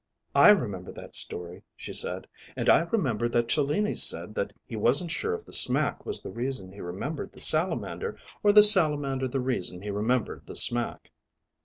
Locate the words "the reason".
6.23-6.71, 9.27-9.83